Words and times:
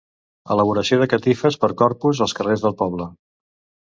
Elaboració 0.53 0.97
de 1.01 1.07
catifes 1.11 1.57
per 1.65 1.69
Corpus 1.81 2.21
als 2.27 2.33
carrers 2.39 2.65
del 2.65 2.75
poble. 2.81 3.07